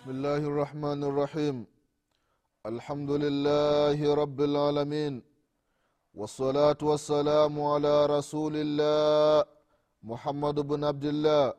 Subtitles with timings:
[0.00, 1.56] بسم الله الرحمن الرحيم
[2.66, 5.22] الحمد لله رب العالمين
[6.14, 9.44] والصلاة والسلام على رسول الله
[10.02, 11.52] محمد بن عبد الله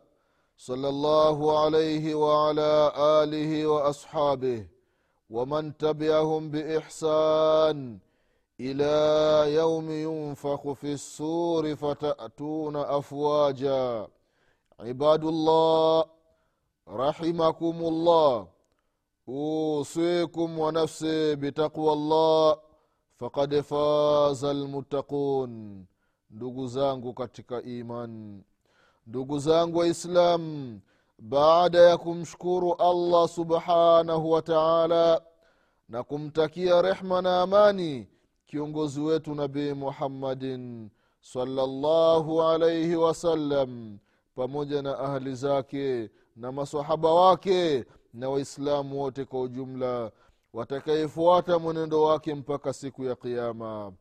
[0.58, 2.92] صلى الله عليه وعلى
[3.22, 4.68] آله وأصحابه
[5.30, 8.00] ومن تبعهم بإحسان
[8.60, 8.96] إلى
[9.54, 14.08] يوم ينفخ في السور فتأتون أفواجا
[14.80, 16.21] عباد الله
[16.89, 18.49] رحمكم الله
[19.29, 22.57] اوصيكم ونفسي بتقوى الله
[23.19, 25.85] فقد فاز المتقون
[26.31, 28.43] ndugu zangu katika iman
[29.07, 30.81] ndugu zangu waislam
[31.19, 35.23] baada ya kumshukuru allah subhanahu wa taala
[35.89, 38.09] na kumtakia rehma na amani
[38.47, 43.99] kiongozi wetu nabii muhammadin salllahu alaihi wasallam
[44.35, 46.11] pamoja na ahli zake
[46.42, 50.12] na masahaba wake na waislamu wote kwa ujumla
[50.54, 53.94] watakayefuata mwenendo wake mpaka siku ya qiama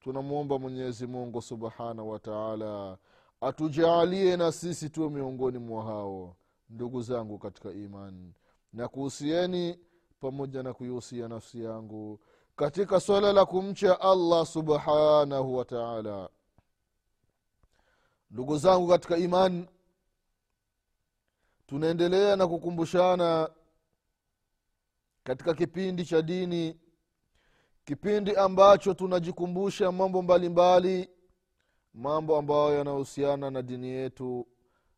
[0.00, 2.98] tunamwomba mwenyezi mungu subhanahu wataala
[3.40, 6.36] atujaalie na sisi tuwe miongoni mwa hao
[6.70, 8.34] ndugu zangu katika imani
[8.72, 9.78] na kuhusieni
[10.20, 12.20] pamoja na kuihusia nafsi yangu
[12.56, 16.28] katika swala la kumcha allah subhanahu wataala
[18.30, 19.66] ndugu zangu katika imani
[21.66, 23.50] tunaendelea na kukumbushana
[25.24, 26.80] katika kipindi cha dini
[27.84, 31.10] kipindi ambacho tunajikumbusha mambo mbalimbali mbali,
[31.94, 34.46] mambo ambayo yanahusiana na dini yetu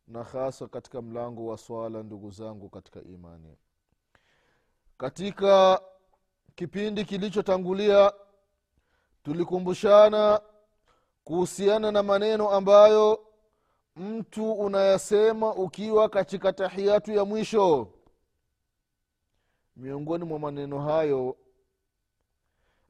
[0.07, 3.57] na hasa katika mlango wa swala ndugu zangu katika imani.
[4.97, 5.81] Katika
[6.55, 8.13] kipindi kilichotangulia
[9.23, 10.41] tulikumbushana
[11.23, 13.28] kuhusiana na maneno ambayo
[13.95, 17.87] mtu unayasema ukiwa katika tahiyatu ya mwisho.
[19.75, 21.37] Miongoni mwa maneno hayo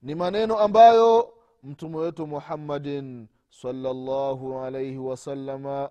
[0.01, 1.33] ni maneno ambayo
[1.63, 5.89] mtume wetu muhammadin salllahu alaihi wasalama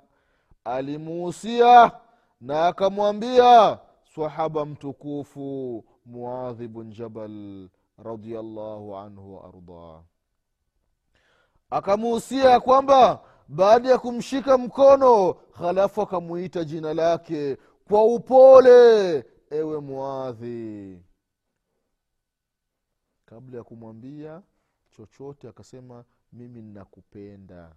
[0.64, 1.92] alimuhusia
[2.40, 3.78] na akamwambia
[4.14, 7.68] sahaba mtukufu muadhi bn jabal
[8.04, 10.02] radiallahu anhu waardah
[11.70, 17.56] akamuhusia kwamba baada ya kumshika mkono halafu akamuita jina lake
[17.88, 19.16] kwa upole
[19.50, 21.02] ewe muadhi
[23.26, 24.42] kabla ya kumwambia
[24.90, 27.72] chochote akasema mimi ninakupenda.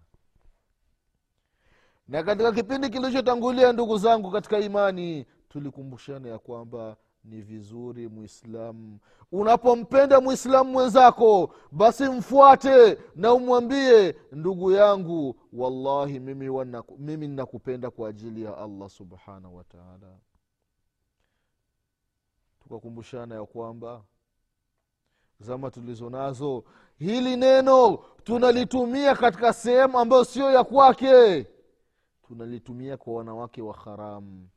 [2.08, 8.98] Na katika kipindi kilichotangulia ndugu zangu katika imani tulikumbushana ya kwamba ni vizuri mwislamu
[9.32, 18.08] unapompenda mwislamu mwenzako basi mfuate na umwambie ndugu yangu wallahi mimi, wanaku, mimi nakupenda kwa
[18.08, 20.18] ajili ya allah subhanahu wataala
[22.62, 24.04] tukakumbushana ya kwamba
[25.40, 26.64] zama tulizo nazo
[26.98, 31.46] hili neno tunalitumia katika sehemu ambayo sio ya kwake.
[32.28, 34.48] Tunalitumia kwa wanawake wa haramu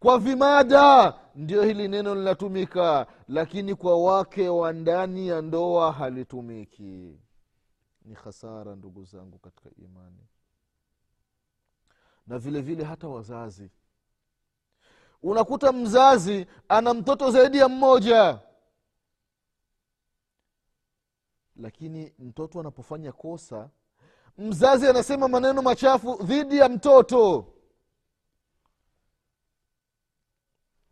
[0.00, 7.18] kwa vimada ndio hili neno linatumika lakini kwa wake wa ndani ya ndoa halitumiki.
[8.04, 10.26] Ni hasara ndugu zangu katika imani.
[12.26, 13.70] Na vile vile hata wazazi.
[15.22, 18.38] Unakuta mzazi ana mtoto zaidi ya mmoja.
[21.56, 23.70] Lakini mtoto anapofanya kosa
[24.38, 27.46] mzazi anasema maneno machafu dhidi ya mtoto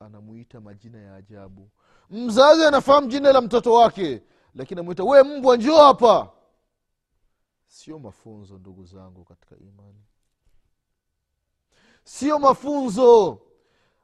[0.00, 1.71] anamuita majina ya ajabu.
[2.11, 4.23] Mzazi anafahamu jina la mtoto wake
[4.55, 6.31] lakini amwita we mbwa njoo hapa.
[7.67, 10.05] Sio mafunzo ndugu zangu katika imani.
[12.05, 13.39] Sio mafunzo.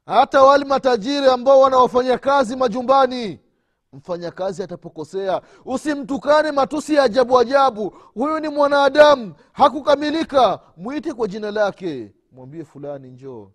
[0.06, 3.40] Hata wale matajiri ambao wanawafanya kazi majumbani
[3.92, 5.42] mfanyakazi atapokosea.
[5.64, 7.88] Usimtukane matusi ya ajabu ajabu.
[8.14, 10.60] Huyu ni mwanadamu hakukamilika.
[10.76, 12.12] Mwite kwa jina lake.
[12.32, 13.50] Mwambie fulani njoo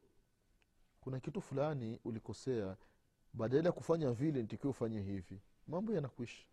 [1.09, 2.75] kuna kitu fulani ulikosea
[3.33, 5.41] badala ya kufanya vile ntikiwa ufanye hivi.
[5.67, 6.43] Mambo yanakwisha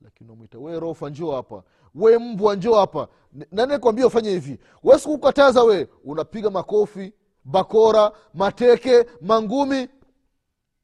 [0.00, 1.62] lakini namwita we rofa njoo hapa.
[1.94, 3.08] We mbwa njoo hapa.
[3.52, 4.58] Nani kwambia ufanye hivi?
[4.82, 7.12] We sikukataza we unapiga makofi
[7.44, 9.88] bakora mateke mangumi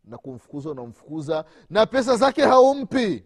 [0.04, 3.24] na kumfukuza unamfukuza na pesa zake haumpi.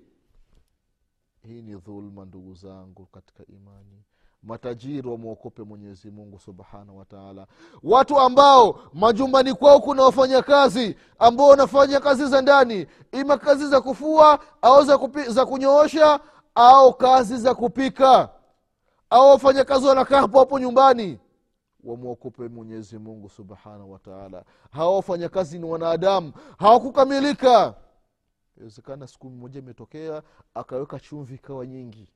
[1.43, 4.03] Hii ni dhulma ndugu zangu katika imani
[4.43, 7.47] matajiri wamwokope mwenyezi mungu subhanahu wataala
[7.83, 14.39] watu ambao majumbani kwao kuna wafanyakazi ambao wanafanya kazi za ndani ima kazi za kufua
[14.63, 14.99] au za,
[15.29, 16.21] za kunyoosha
[16.55, 18.29] au kazi za kupika
[19.11, 21.19] au wafanyakazi wanakaa hapo hapo nyumbani
[21.85, 27.75] wamwokope mwenyezi mungu subhanahu wataala hawa wafanyakazi ni wanadamu hawakukamilika.
[28.57, 30.23] Inawezekana siku moja imetokea
[30.55, 32.09] akaweka chumvi ikawa nyingi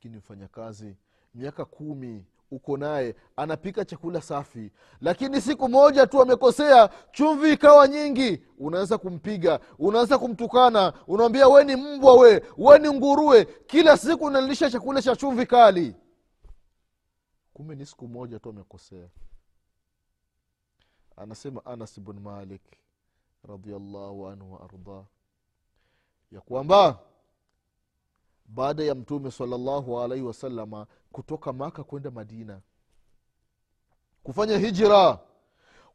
[0.00, 0.96] lakini mfanyakazi
[1.34, 4.70] miaka kumi uko naye anapika chakula safi.
[5.00, 8.42] Lakini siku moja tu amekosea chumvi ikawa nyingi.
[8.58, 13.44] Unaweza kumpiga unaweza kumtukana unamwambia we ni mbwa we we ni nguruwe.
[13.44, 15.94] Kila siku unalisha chakula cha chumvi kali.
[17.54, 19.08] Kumbe ni siku moja tu amekosea.
[21.16, 22.62] Anasema anas bn malik
[23.48, 25.04] radiallahu anhu waardah
[26.32, 26.98] ya kwamba
[28.54, 32.60] baada ya mtume salallahu alaihi wasalama kutoka maka kwenda madina.
[34.22, 35.18] Kufanya hijra.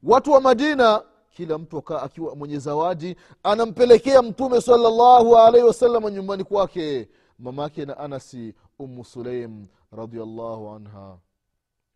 [0.03, 6.43] Watu wa madina kila mtu akaa akiwa mwenye zawadi anampelekea mtume salllahu alaihi wasalama nyumbani
[6.43, 7.09] kwake
[7.39, 11.17] mamake na anasi umu suleim radiallahu anha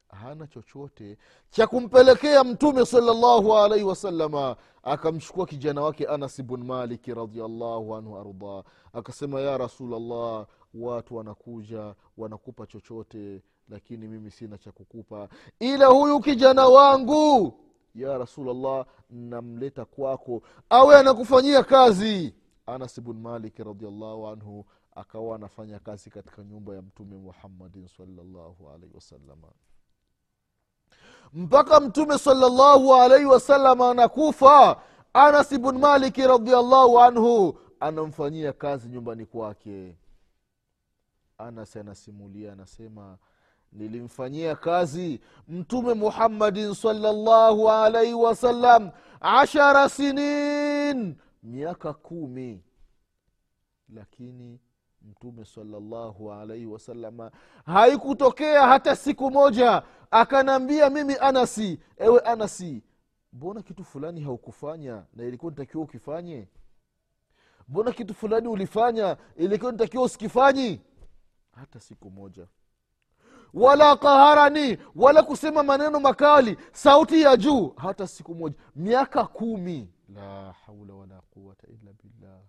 [0.09, 1.17] hana chochote
[1.49, 8.63] cha kumpelekea mtume salllahu alaihi wasalama akamchukua kijana wake anas bn maliki radiallahu anhu arda.
[8.93, 15.29] Akasema ya rasulllah watu wanakuja wanakupa chochote lakini mimi sina cha kukupa.
[15.59, 17.53] Ila huyu kijana wangu
[17.95, 22.33] ya rasulllah namleta kwako awe anakufanyia kazi.
[22.65, 24.65] Anas bn maliki radiallahu anhu
[24.95, 29.47] akawa anafanya kazi katika nyumba ya mtume muhammadin salllahu alaihi wasalama
[31.33, 34.81] mpaka mtume salllahu alaihi wasallam anakufa.
[35.13, 39.95] Anas bn maliki radiallahu anhu anamfanyia kazi nyumbani kwake.
[41.37, 43.17] Anas anasimulia anasema
[43.71, 48.91] nilimfanyia kazi mtume muhammadin salallahu alaihi wasallam
[49.21, 52.63] ashara sinin miaka kumi.
[53.93, 54.59] Lakini
[55.01, 57.31] mtume salallahu alaihi wasalama
[57.65, 59.83] haikutokea hata siku moja.
[60.11, 61.79] Akanaambia mimi anasi.
[61.97, 62.83] Ewe anasi
[63.33, 66.47] mbona kitu fulani haukufanya na ilikuwa nitakiwa ukifanye?
[67.67, 70.81] Mbona kitu fulani ulifanya ilikuwa nitakiwa usikifanyi?
[71.51, 72.47] Hata siku moja.
[73.53, 77.73] Wala kaharani wala kusema maneno makali sauti ya juu.
[77.77, 78.55] Hata siku moja.
[78.75, 79.89] Miaka kumi.
[80.15, 82.39] La haula wala quwata illa billah.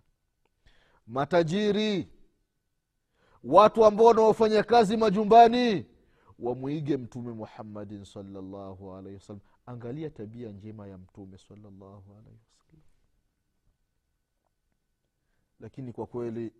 [1.07, 2.07] Matajiri
[3.43, 5.85] watu ambao wanaofanya kazi majumbani
[6.39, 9.41] wamwige mtume muhammadin salllahu alaihi wasallam.
[9.65, 12.83] Angalia tabia njema ya mtume salllahu alaihi wasallam.
[15.59, 16.53] Lakini kwa kweli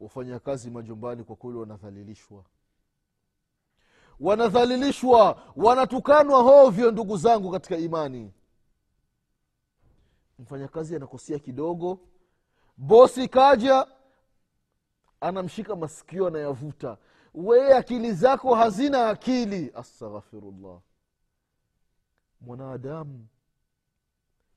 [0.00, 2.44] wafanyakazi majumbani kwa kweli wanadhalilishwa.
[4.20, 8.32] Wanadhalilishwa wanatukanwa hovyo ndugu zangu katika imani.
[10.38, 11.98] Mfanyakazi anakosea kidogo
[12.76, 13.86] bosi kaja
[15.22, 16.96] anamshika masikio anayavuta.
[17.34, 19.70] Wee akili zako hazina akili.
[19.74, 20.80] Astaghfirullah.
[22.40, 23.26] Mwanadamu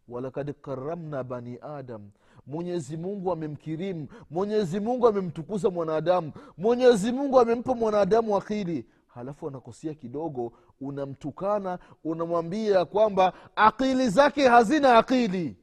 [0.07, 2.11] walakad karamna bani adam.
[2.47, 4.07] Mwenyezi mungu amemkirimu.
[4.29, 6.31] Mwenyezi mungu amemtukuza mwanadamu.
[6.57, 8.85] Mwenyezi mungu amempa mwanadamu akili.
[9.07, 15.57] Halafu anakosea kidogo unamtukana unamwambia kwamba akili zake hazina akili.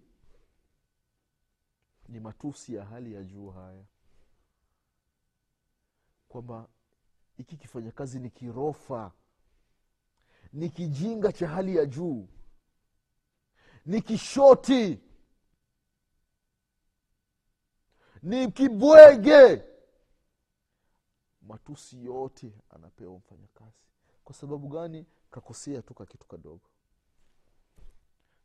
[2.09, 3.85] Ni matusi ya hali ya juu haya
[6.33, 6.69] kwamba
[7.37, 9.13] hiki kifanyakazi ni kirofa
[10.53, 12.29] ni kijinga cha hali ya juu
[13.87, 15.01] ni kishoti
[18.23, 19.65] ni kibwege.
[21.43, 23.83] Matusi yote anapewa mfanyakazi.
[24.25, 25.07] Kwa sababu gani?
[25.31, 26.71] Kakosea tu ka kitu kadogo.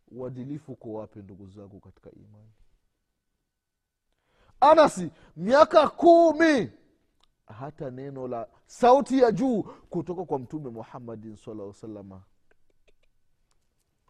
[0.08, 2.52] Uadilifu uko wape ndugu zangu katika imani?
[4.60, 6.72] Anasi miaka kumi
[7.48, 12.24] hata neno la sauti ya juu kutoka kwa mtume muhammadin salaa salama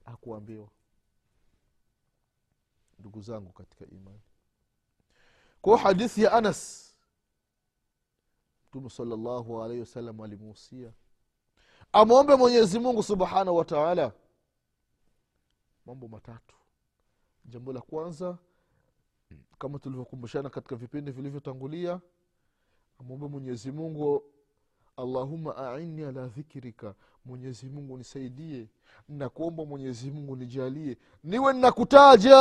[0.05, 0.69] hakuambiwa.
[2.99, 4.21] Ndugu zangu katika imani.
[5.61, 6.87] Kwa hadithi ya anas
[8.69, 10.93] mtume salallahu alaihi wasallam alimuhusia.
[11.93, 14.11] Amwombe mwenyezi mungu subhanahu wa taala
[15.85, 16.55] mambo matatu.
[17.45, 18.37] Jambo la kwanza
[19.59, 22.01] kama tulivyokumbushana katika vipindi vilivyotangulia
[22.99, 24.23] amwombe mwenyezi mungu
[24.97, 26.95] allahuma aini ala dhikrika.
[27.25, 28.67] Mwenyezi mungu nisaidie
[29.09, 32.37] nakuomba mwenyezi mungu nijalie niwe nakutaja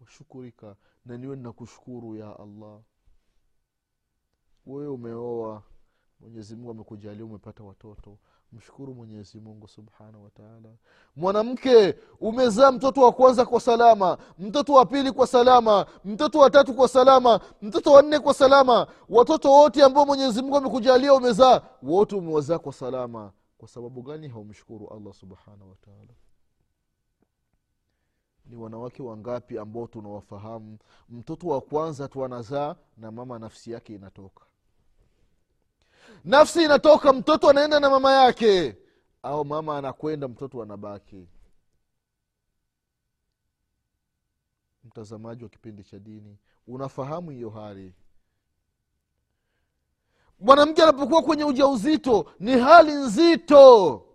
[0.00, 2.80] washukurika na niwe nakushukuru ya allah.
[4.66, 5.62] Wewe umeoa
[6.20, 8.18] mwenyezi mungu amekujalia umepata watoto
[8.52, 10.68] mshukuru mwenyezi mungu subhanahu wataala
[11.16, 16.74] mwanamke umezaa mtoto wa kwanza kwa salama mtoto wa pili kwa salama mtoto wa tatu
[16.74, 18.86] kwa salama mtoto wa nne kwa salama.
[19.08, 23.32] Watoto wote ambao mwenyezi mungu amekujalia umezaa wote umewazaa kwa salama.
[23.58, 26.12] Kwa sababu gani haumshukuru allah subhanahu wataala
[28.46, 30.78] ni wanawake wangapi ambao tunawafahamu?
[31.08, 34.44] Mtoto wa kwanza tu anazaa na mama nafsi yake inatoka
[36.24, 38.76] nafsi inatoka mtoto anaenda na mama yake
[39.22, 41.28] au mama anakwenda mtoto anabaki.
[44.84, 47.94] Mtazamaji wa kipindi cha dini unafahamu hiyo hali.
[50.40, 54.06] Mwanamke anapokuwa kwenye ujauzito ni hali nzito.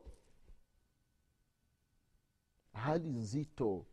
[2.73, 3.85] Hali nzito.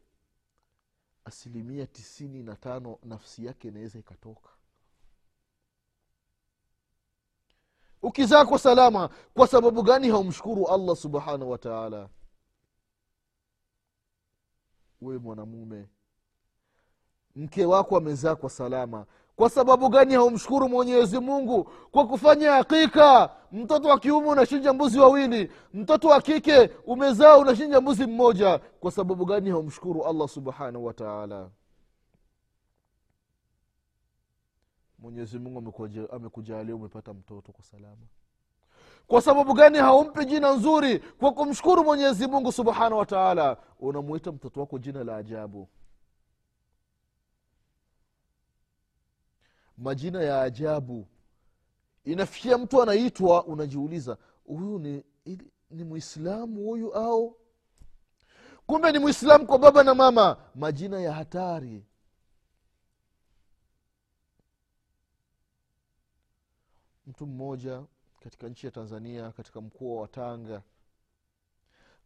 [1.24, 4.50] Asilimia tisini na tano nafsi yake inaweza ikatoka
[8.04, 12.08] ukizaa kwa salama kwa sababu gani haumshukuru allah subhanahu wataala
[15.00, 15.88] wewe mwanamume
[17.36, 19.06] mke wako amezaa kwa salama.
[19.36, 23.30] Kwa sababu gani haumshukuru mwenyezi mungu kwa kufanya hakika?
[23.52, 28.58] Mtoto wa kiume unashinja mbuzi wawili mtoto wa kike umezaa unashinja mbuzi mmoja.
[28.58, 31.50] Kwa sababu gani haumshukuru allah subhanahu wa taala
[35.04, 35.74] mwenyezi mungu
[36.12, 38.06] amekujalia umepata mtoto kwa salama.
[39.06, 40.98] Kwa sababu gani haumpi jina nzuri?
[40.98, 43.56] Kwa kumshukuru mwenyezi mungu subhanahu wa taala.
[43.80, 45.68] Unamwita mtoto wako jina la ajabu.
[49.78, 51.06] Majina ya ajabu.
[52.04, 55.04] Inafikia mtu anaitwa unajiuliza huyu ni,
[55.70, 57.36] ni mwislamu huyu au?
[58.66, 60.36] Kumbe ni mwislamu kwa baba na mama.
[60.54, 61.84] Majina ya hatari
[67.06, 67.82] mtu mmoja
[68.22, 70.62] katika nchi ya tanzania katika mkoa wa tanga.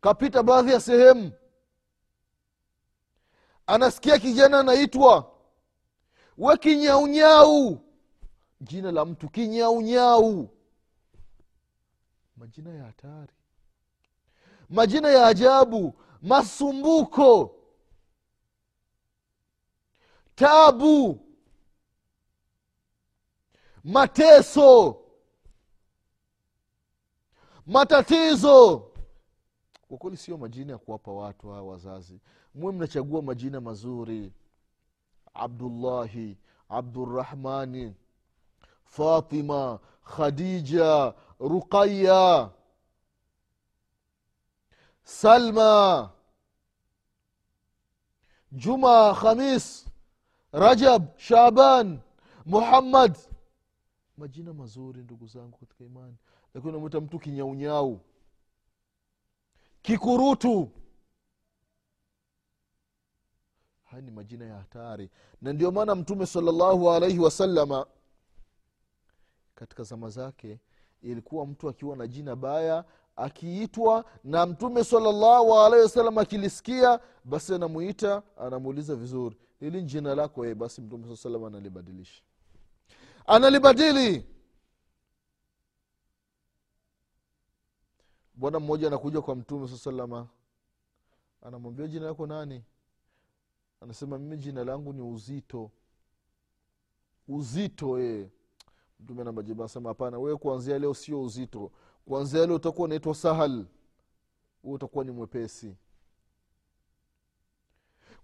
[0.01, 1.33] Kapita baadhi ya sehemu.
[3.67, 5.33] Anasikia kijana anaitwa
[6.39, 7.79] we kinyaunyau
[8.61, 10.49] jina la mtu kinyaunyau.
[12.37, 13.33] Majina ya hatari.
[14.71, 15.95] Majina ya ajabu.
[16.23, 17.55] Masumbuko.
[20.35, 21.28] Tabu
[23.85, 24.97] mateso
[27.67, 28.85] matatizo.
[29.89, 32.21] Kwa kweli sio majina ya kuwapa watu hawa wazazi.
[32.55, 34.33] Mwe mnachagua majina mazuri.
[35.35, 36.37] Abdullahi
[36.69, 37.95] abdurahmani
[38.85, 42.51] fatima khadija ruqaya
[45.05, 46.11] salma
[48.53, 49.87] juma khamis
[50.53, 52.01] rajab shaban
[52.47, 53.17] muhammad
[54.19, 56.17] majina mazuri ndugu zangu katika imani.
[56.55, 58.01] Lakini unamwita mtu kinyaunyau
[59.83, 60.71] kikurutu.
[63.85, 65.11] Haya ni majina ya hatari.
[65.43, 67.87] Na ndio maana mtume salallahu alaihi wasalama
[69.55, 70.59] katika zama zake
[71.03, 72.85] ilikuwa mtu akiwa na jina baya
[73.17, 80.55] akiitwa na mtume salallahu alaihi wasalam akilisikia basi anamuita anamuuliza vizuri ili jina lako e
[80.55, 82.23] basi mtume saa salam analibadilisha
[83.29, 84.27] analibadili
[88.35, 90.29] bwana mmoja anakuja kwa mtume saa salama
[91.43, 92.65] anamwambia jina lako nani?
[93.81, 95.71] Anasema mimi jina langu ni uzito.
[97.29, 98.31] Uzito e.
[99.01, 101.73] mtume anamajibu anasema hapana wewe kuanzia leo sio uzito.
[102.05, 103.67] Kuanzia leo utakuwa unaitwa sahal.
[104.63, 105.77] Huo utakuwa ni mwepesi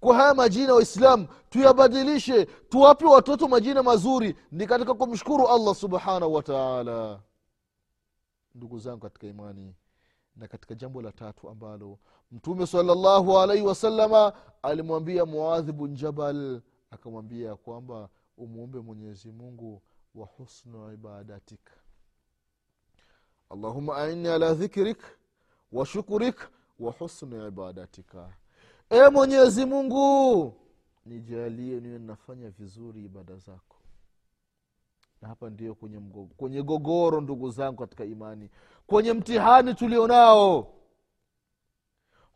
[0.04, 7.20] kwa haya majina waislam tuyabadilishe tuwape watoto majina mazuri ni katika kumshukuru allah subhanahu wataala
[8.54, 9.75] ndugu zangu katika imani
[10.37, 11.99] na katika jambo la tatu ambalo
[12.32, 14.32] mtume salllahu alaihi wasalama
[14.62, 19.82] alimwambia muadhi bun jabal akamwambia ya kwamba umwombe mwenyezi mungu
[20.14, 21.61] wa husnu ibadatik.
[23.50, 24.99] Allahuma aini ala dhikrik
[25.73, 26.37] wa shukrik
[26.78, 28.32] wa husnu ibadatika
[28.95, 30.55] e mwenyezi mungu
[31.07, 33.77] nijalie niwe nafanya vizuri ibada zako.
[35.23, 38.51] Na hapa ndio kwenye, mgogo, kwenye gogoro ndugu zangu katika imani.
[38.87, 40.75] Kwenye mtihani tulionao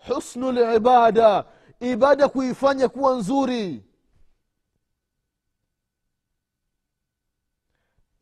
[0.09, 1.45] husnu libada
[1.81, 3.85] ibada kuifanya kuwa nzuri.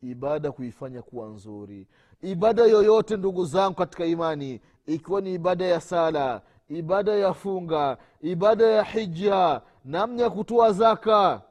[0.01, 1.87] Ibada kuifanya kuwa nzuri.
[2.21, 8.65] Ibada yoyote ndugu zangu katika imani ikiwa ni ibada ya sala ibada ya funga ibada
[8.67, 11.41] ya hija namna ya kutoa zaka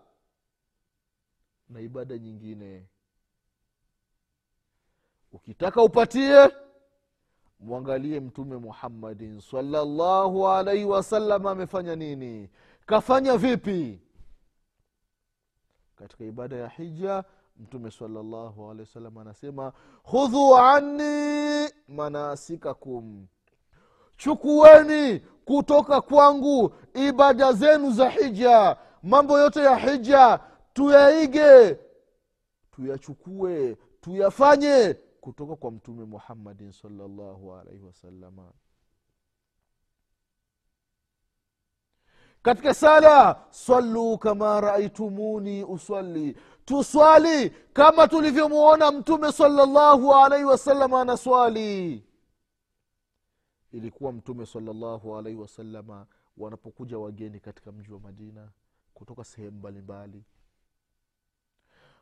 [1.68, 2.86] na ibada nyingine.
[5.32, 6.50] Ukitaka upatie
[7.60, 12.50] mwangalie mtume muhammadin salllahu alaihi wasallam amefanya nini
[12.86, 14.00] kafanya vipi.
[15.96, 17.24] Katika ibada ya hija
[17.56, 23.26] mtume salllahu alehi wasallam anasema hudhu anni manasikakum
[24.16, 28.76] chukueni kutoka kwangu ibada zenu za hija.
[29.02, 30.40] Mambo yote ya hija
[30.72, 31.78] tuyaige
[32.70, 38.52] tuyachukue tuyafanye kutoka kwa mtume muhammadin salllahu alaihi wasalama
[42.42, 52.04] katika sala swallu kama raaitumuni uswali tuswali kama tulivyomwona mtume salllahu alaihi wasalama anaswali
[53.76, 56.06] ilikuwa mtume salallahu alaihi wasalama
[56.36, 58.48] wanapokuja wageni katika mji wa madina
[58.94, 60.24] kutoka sehemu mbalimbali.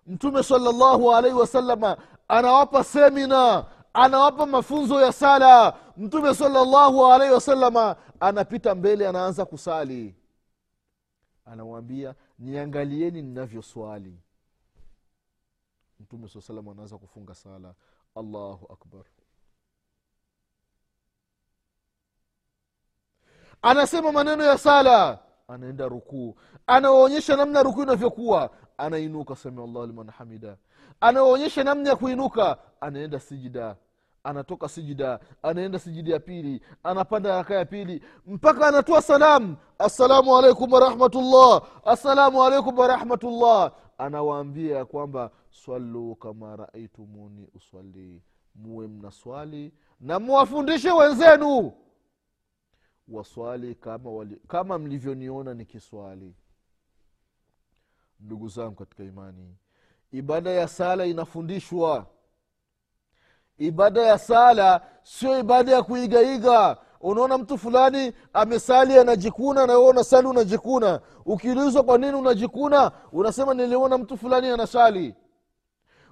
[0.06, 1.96] Mtume salallahu alaihi wasalama
[2.28, 5.76] anawapa semina anawapa mafunzo ya sala.
[5.96, 10.14] Mtume salallahu alaihi wasalama anapita mbele anaanza kusali.
[11.44, 14.18] Anawambia niangalieni ninavyoswali
[16.00, 17.74] mtume saa salam anaanza kufunga sala.
[18.14, 19.04] Allahu akbar
[23.68, 25.18] anasema maneno ya sala.
[25.48, 26.34] Anaenda rukuu.
[26.66, 28.50] Anaonyesha namna rukuu inavyokuwa.
[28.78, 30.56] Anainuka sami llahu liman hamida.
[31.00, 32.56] Anaonyesha namna ya kuinuka.
[32.80, 33.76] Anaenda sijida.
[34.24, 35.18] Anatoka sijida.
[35.42, 36.60] Anaenda sijida ya pili.
[36.84, 38.02] Anapanda raka ya pili.
[38.26, 39.56] Mpaka anatoa salamu.
[39.78, 48.22] Assalamu alaikum warahmatullah assalamu alaikum warahmatullah anawaambia ya kwamba swallu kama raaitumuni uswali
[48.54, 51.72] muwe mna swali na muwafundishe wenzenu
[53.08, 56.34] waswali kama, wali, kama mlivyoniona nikiswali
[58.20, 59.56] ndugu zangu katika imani.
[60.12, 62.06] Ibada ya sala inafundishwa.
[63.58, 66.76] Ibada ya sala sio ibada ya kuigaiga.
[67.00, 71.00] Unaona mtu fulani amesali anajikuna na wewe unasali unajikuna.
[71.24, 75.14] Ukiulizwa kwa nini unajikuna unasema niliona mtu fulani anasali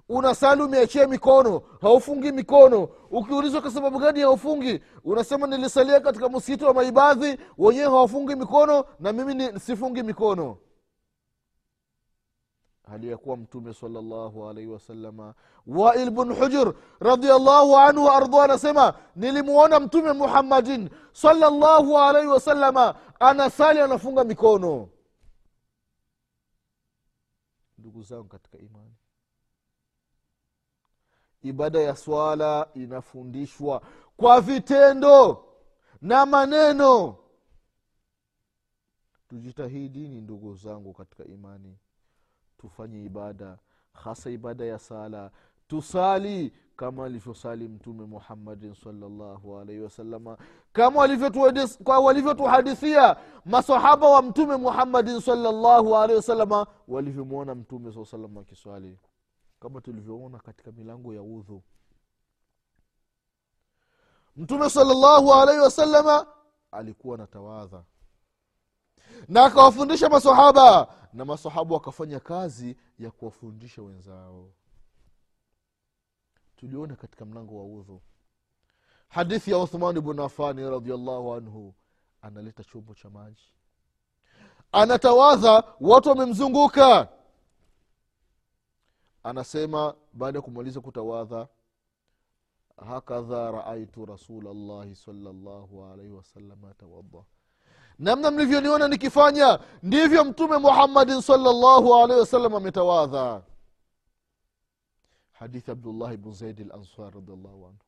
[0.08, 2.88] unasali umeachia mikono haufungi mikono.
[3.10, 9.12] Ukiulizwa kwa sababu gani haufungi unasema nilisalia katika msitu wa maibadhi wenyewe hawafungi mikono na
[9.12, 10.58] mimi sifungi mikono.
[12.90, 15.34] Hali ya kuwa mtume salllahu alaihi wasalama
[15.66, 24.24] wail bn hujur radiallahu anhu waardhu anasema nilimuona mtume muhammadin salllahu alaihi wasalama anasali anafunga
[24.24, 24.88] mikono.
[27.78, 28.94] Ndugu zangu katika imani
[31.42, 33.82] ibada ya swala inafundishwa
[34.16, 35.44] kwa vitendo
[36.02, 37.16] na maneno.
[39.28, 41.78] Tujitahidini ndugu zangu katika imani.
[42.58, 43.58] Tufanye ibada
[43.92, 45.30] hasa ibada ya sala.
[45.68, 50.38] Tusali kama alivyosali mtume muhammadin salllahu alaihi wasalama
[50.72, 51.00] kama
[52.00, 58.98] walivyotuhadithia masahaba wa mtume muhammadin salllahu alaihi wasalama walivyomwona mtume saa salama akiswali
[59.62, 61.62] kama tulivyoona katika milango ya udhu
[64.36, 66.26] mtume salllahu alaihi wasalama
[66.72, 67.84] alikuwa na tawadha
[69.28, 74.50] na akawafundisha masahaba na masahaba wakafanya kazi ya kuwafundisha wenzao.
[76.56, 78.02] Tuliona katika mlango wa udhu
[79.08, 81.74] hadithi ya uthman bnu afani radiallahu anhu
[82.22, 83.52] analeta chombo cha maji.
[84.72, 87.08] Anatawadha watu wamemzunguka
[89.24, 91.48] anasema baada ya kumaliza kutawadha
[92.88, 97.24] hakadha raaitu rasulllahi salllahu alaihi wasalama tawadha
[97.98, 103.42] namna mlivyoniona nikifanya ndivyo mtume muhammadin salllahu alaihi wasallam ametawadha.
[105.32, 107.78] Hadithi abdullahi bnu zaidi lansar radiallahu anhu.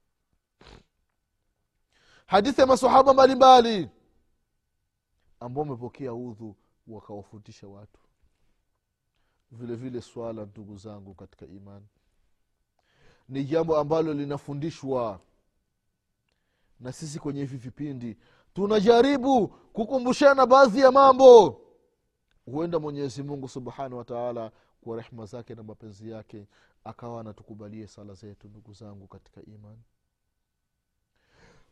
[2.26, 3.90] Hadithi ya masahaba mbalimbali
[5.40, 8.00] ambao wamepokea udhu wakawafundisha watu
[9.54, 11.86] vile vile swala ndugu zangu katika imani.
[13.28, 15.20] Ni jambo ambalo linafundishwa
[16.80, 18.16] na sisi kwenye hivi vipindi.
[18.54, 21.60] Tunajaribu kukumbushana baadhi ya mambo.
[22.46, 26.46] Huenda mwenyezi mungu subhanahu wataala kwa rehma zake na mapenzi yake
[26.84, 29.82] akawa anatukubalie sala zetu ndugu zangu katika imani.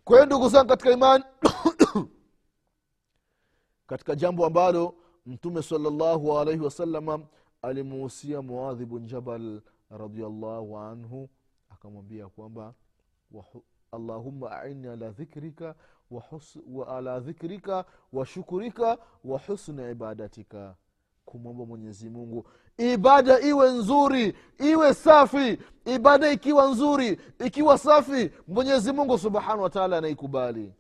[0.04, 1.24] Kwa ndugu zangu katika imani
[3.86, 4.94] katika jambo ambalo
[5.26, 7.20] mtume salllahu alaihi wasalama
[7.62, 11.28] alimuhusia muadhi bn jabal radiallahu anhu
[11.70, 12.74] akamwambia kwamba
[13.92, 15.74] allahuma aini ala dhikrika
[16.10, 20.76] wa hus- ala dhikrika wa shukurika wa husni ibadatika.
[21.24, 22.48] Kumwomba mwenyezi mungu
[22.78, 30.74] ibada iwe nzuri iwe safi ibada ikiwa nzuri ikiwa safi mwenyezi mungu subhanahu wataala anaikubali.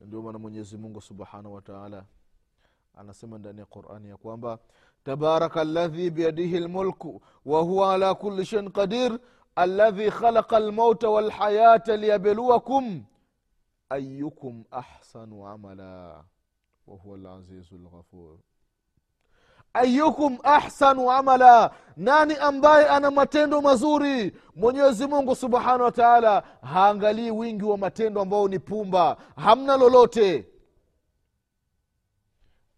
[0.00, 2.04] Ndio maana mwenyezi mungu subhanahu wataala
[2.94, 4.58] anasema ndani ya qurani ya kwamba
[5.04, 9.18] tabaraka ladhi biyadihi lmulku wahuwa ala kuli shein qadir
[9.56, 13.04] aladhi khalaqa lmauta walhayata liyabluwakum
[13.88, 16.24] ayukum ahsanu amala
[16.86, 18.36] wahuwa lazizu lghafur
[19.74, 24.32] ayukum ahsanu amala nani ambaye ana matendo mazuri?
[24.56, 30.46] Mwenyezi mungu subhanahu wa taala haangalii wingi wa matendo ambao ni pumba hamna lolote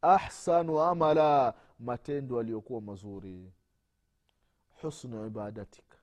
[0.05, 3.53] ahsanu amala matendo aliyokuwa mazuri.
[4.83, 5.99] Husnu ibadatika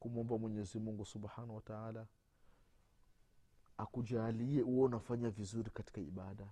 [0.00, 2.06] kumwomba mwenyezimungu subhanahu wataala
[3.78, 6.44] akujalie huo unafanya vizuri katika ibada.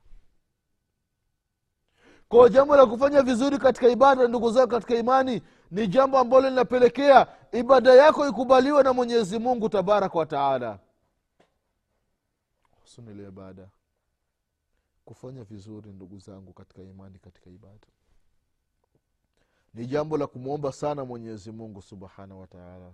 [2.28, 7.26] Kwa jambo la kufanya vizuri katika ibada ndugu zao katika imani ni jambo ambalo linapelekea
[7.52, 10.78] ibada yako ikubaliwe na mwenyezi mungu tabaraka wa taala.
[12.82, 13.68] Husnul ibada
[15.04, 17.86] kufanya vizuri ndugu zangu katika imani katika ibada.
[19.74, 22.92] Ni jambo la kumwomba sana mwenyezi mungu subhanahu wataala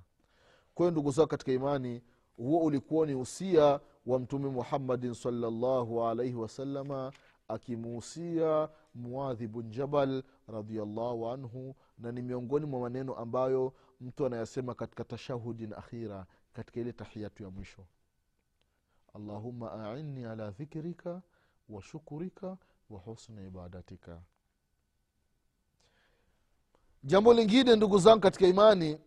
[0.74, 2.02] kwayo ndugu zao katika imani
[2.36, 7.12] huo ulikuwa ni usia wa mtume muhammadin salllahu alaihi wasalama
[7.48, 15.04] akimuhusia muadhi bun jabal radiallahu anhu na ni miongoni mwa maneno ambayo mtu anayasema katika
[15.04, 17.86] tashahudin akhira katika ile tahiyatu ya mwisho.
[19.14, 21.22] Allahuma ainni ala dhikrika
[21.70, 22.56] wa shukurika
[22.90, 24.20] wa husni ibadatika.
[27.04, 29.00] Jambo lingine ndugu zangu katika imani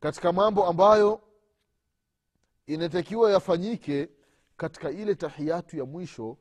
[0.00, 1.20] katika mambo ambayo
[2.66, 4.08] inatakiwa yafanyike
[4.56, 6.36] katika ile tahiyatu ya mwisho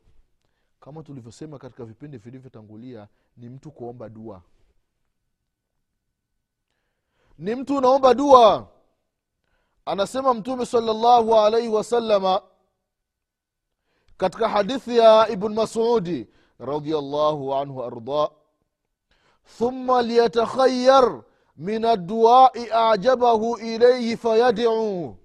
[0.80, 4.42] kama tulivyosema katika vipindi vilivyotangulia ni mtu kuomba dua.
[7.38, 8.68] Ni mtu unaomba dua.
[9.86, 12.42] Anasema mtume salllahu alaihi wasalama
[14.20, 16.28] katika hadithi ya ibn masudi
[16.60, 18.30] radiallahu anhu arda
[19.58, 21.24] thumma liyatakhayar
[21.58, 25.16] min adduai ajabahu ilaihi fayadiu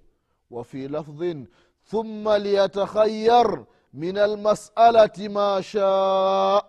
[0.51, 1.47] wafi lafdhin
[1.91, 6.61] thumma liyatakhayar min almasalati ma shaa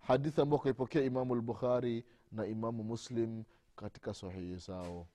[0.00, 3.44] hadithi ambayo kaipokea imamu lbukhari na imamu muslim
[3.76, 5.06] katika sahihi zao.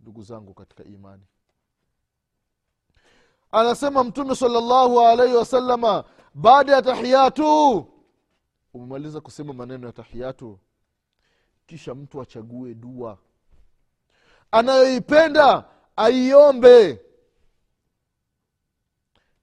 [0.00, 1.22] Ndugu zangu katika imani
[3.52, 7.86] anasema mtume salllahu alaihi wasalama baada ya tahiyatu.
[8.74, 10.58] Umemaliza kusema maneno ya tahiyatu?
[11.66, 13.18] Kisha mtu achague dua.
[14.50, 15.64] Anayoipenda
[15.96, 17.00] aiombe.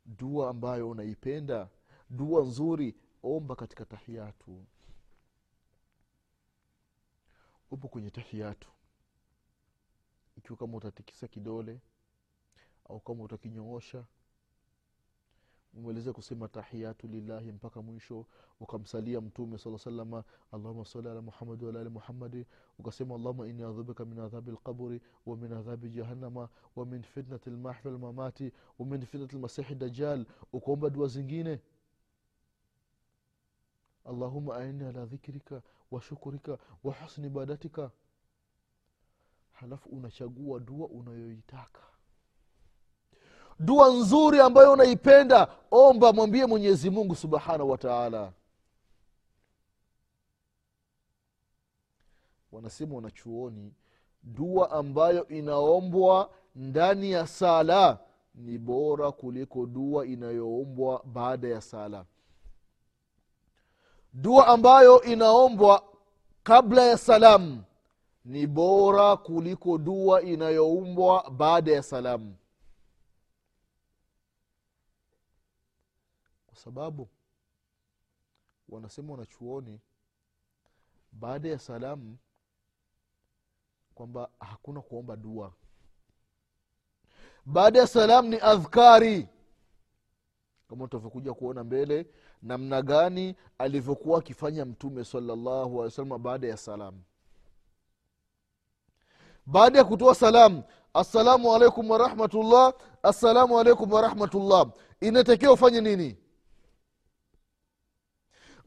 [0.06, 1.70] Dua ambayo unaipenda
[2.10, 4.66] dua nzuri omba katika tahiyatu.
[7.72, 8.70] Upo kwenye tahiyatu.
[10.38, 11.80] Ikiwa kama utatikisa kidole
[12.90, 14.06] au kama utakinyoosha.
[15.74, 18.26] Umalize kusema tahiyatu lillahi mpaka mwisho.
[18.60, 22.46] Ukamsalia mtume saa salama allahuma sali ala muhamadi wala ali muhammadi
[22.80, 27.90] ukasema allahuma ini adhubika min adhabi lqabri wa min adhabi jahannama wa min fitnati lmahfi
[27.90, 31.60] lmamati wa min fitnati lmasihi dajal ukaomba dua zingine.
[34.06, 37.92] Allahuma aini ala dhikrika wa shukurika wa husni ibadatika.
[39.52, 41.82] Halafu unachagua dua unayoitaka
[43.60, 47.78] dua nzuri ambayo unaipenda omba mwambie mwenyezi mungu subhanahu wa
[52.52, 53.74] wanasema wanachuoni
[54.24, 58.00] dua ambayo inaombwa ndani ya sala
[58.36, 62.06] ni bora kuliko dua inayoombwa baada ya sala.
[64.14, 65.84] Dua ambayo inaombwa
[66.44, 67.64] kabla ya salamu
[68.26, 72.36] ni bora kuliko dua inayoumbwa baada ya salamu
[76.66, 77.10] sababu
[78.70, 79.80] wanasema wanachuoni
[81.12, 82.18] baada ya salamu
[83.96, 85.54] kwamba hakuna kuomba dua.
[87.46, 89.28] Baada ya salamu ni adhkari.
[90.70, 92.08] Kama utavyokuja kuona mbele
[92.42, 97.04] namna gani alivyokuwa akifanya mtume salallahu alehi wasalama baada ya salamu.
[99.46, 102.74] Baada ya kutoa salamu assalamu alaikum warahmatullah
[103.04, 106.18] assalamu alaikum warahmatullah inatakiwa ufanye nini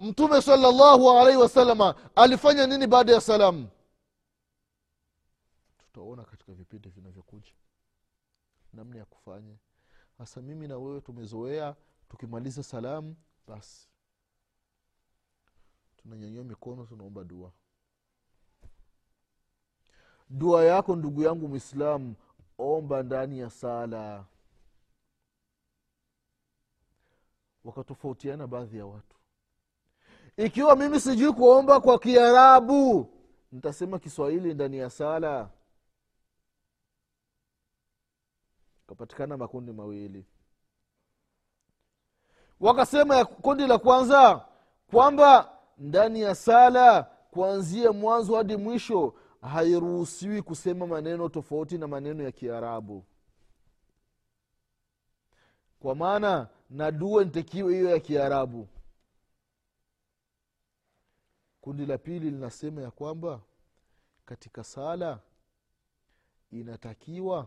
[0.01, 3.69] mtume salallahu alaihi wasalama alifanya nini baada ya salamu?
[5.79, 7.53] Tutaona katika vipindi vinavyokuja
[8.73, 9.57] namna ya kufanya.
[10.19, 11.77] Hasa mimi na wewe tumezoea
[12.09, 13.89] tukimaliza salamu basi.
[15.97, 17.53] Tunanyanyua mikono tunaomba dua.
[20.31, 22.15] Dua yako ndugu yangu mwislamu
[22.59, 24.25] omba ndani ya sala.
[27.65, 29.18] Wakatofautiana baadhi ya watu
[30.39, 33.11] ikiwa mimi sijui kuomba kwa kiarabu
[33.53, 35.49] nitasema kiswahili ndani ya sala.
[38.87, 40.27] Kapatikana makundi mawili.
[42.61, 44.47] Wakasema kundi la kwanza
[44.91, 52.33] kwamba ndani ya sala kuanzia mwanzo hadi mwisho hairuhusiwi kusema maneno tofauti na maneno ya
[52.33, 53.05] kiarabu.
[55.81, 58.69] Kwa maana na dua ntekiwe hiyo ya kiarabu
[61.69, 63.41] kundi la pili linasema ya kwamba
[64.27, 65.19] katika sala
[66.51, 67.47] inatakiwa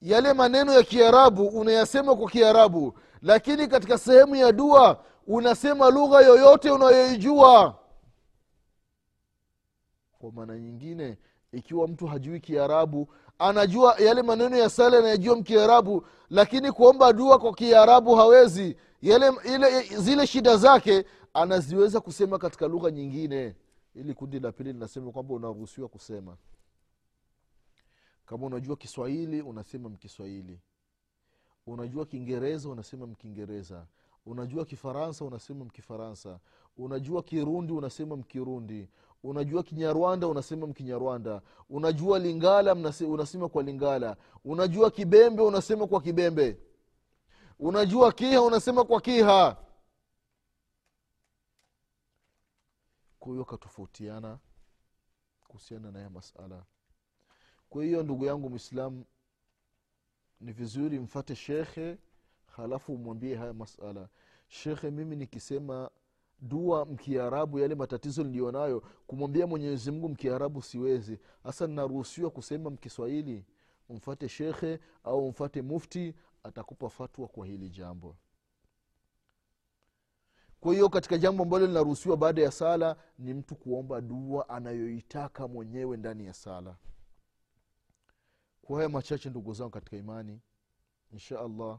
[0.00, 6.70] yale maneno ya kiarabu unayasema kwa kiarabu lakini katika sehemu ya dua unasema lugha yoyote
[6.70, 7.78] unayoijua.
[10.18, 11.18] Kwa maana nyingine
[11.52, 17.52] ikiwa mtu hajui kiarabu anajua yale maneno ya sala anayajua mkiarabu lakini kuomba dua kwa
[17.54, 18.76] kiarabu hawezi.
[19.02, 23.54] Yale ile zile shida zake anaziweza kusema katika lugha nyingine.
[23.94, 26.36] Ili kundi la pili linasema kwamba unaruhusiwa kusema.
[28.26, 30.60] Kama unajua kiswahili unasema mkiswahili.
[31.66, 33.86] Unajua kiingereza unasema mkiingereza.
[34.26, 36.38] Unajua kifaransa unasema mkifaransa.
[36.76, 38.88] Unajua kirundi unasema mkirundi.
[39.22, 41.42] Unajua kinyarwanda unasema mkinyarwanda.
[41.70, 42.72] Unajua lingala
[43.08, 44.16] unasema kwa lingala.
[44.44, 46.58] Unajua kibembe unasema kwa kibembe.
[47.58, 49.56] Unajua kiha unasema kwa kiha
[53.22, 54.38] kwa hiyo katofautiana
[55.46, 56.64] kuhusiana na ya masala.
[57.70, 59.04] Kwa hiyo ndugu yangu mwislamu
[60.40, 61.98] ni vizuri mfate shekhe
[62.46, 64.08] halafu umwambie haya masala.
[64.48, 65.90] Shekhe mimi nikisema
[66.40, 71.18] dua mkiarabu yale matatizo niliyonayo kumwambia mwenyezi mungu mkiarabu siwezi.
[71.42, 73.44] Hasa ninaruhusiwa kusema mkiswahili
[73.90, 78.16] mfate shekhe au mfate mufti atakupa fatwa kwa hili jambo
[80.62, 85.96] kwa hiyo katika jambo ambalo linaruhusiwa baada ya sala ni mtu kuomba dua anayoitaka mwenyewe
[85.96, 86.76] ndani ya sala.
[88.62, 90.40] Kwa haya machache ndugu zangu katika imani
[91.12, 91.78] insha allah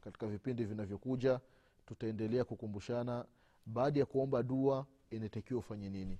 [0.00, 1.40] katika vipindi vinavyokuja
[1.86, 3.24] tutaendelea kukumbushana
[3.66, 6.18] baada ya kuomba dua inatakiwa ufanye nini.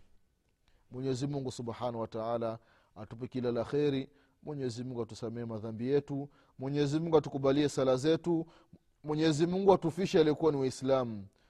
[0.91, 2.59] Mwenyezi mungu subhanahu wataala
[2.97, 4.09] atupe kila la kheri.
[4.43, 6.29] Mwenyezi mungu atusamee madhambi yetu.
[6.59, 8.47] Mwenyezi mungu atukubalie sala zetu.
[9.05, 11.27] Mwenyezi mungu atufishe aliyekuwa ni waislamu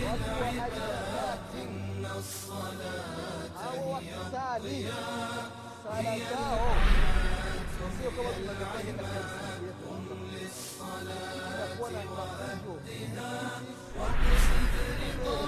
[0.00, 3.98] للعباد إن الصلاة هي
[4.58, 5.50] الضياء
[5.92, 6.18] هي
[8.40, 13.50] العباد قم للصلاة وأهدها
[13.98, 15.40] واقصد رضا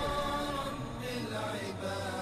[0.67, 2.22] رب العباد.